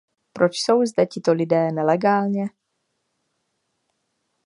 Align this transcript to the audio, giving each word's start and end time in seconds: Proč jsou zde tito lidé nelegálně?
Proč 0.33 0.57
jsou 0.61 0.85
zde 0.85 1.05
tito 1.05 1.33
lidé 1.33 1.71
nelegálně? 1.71 2.49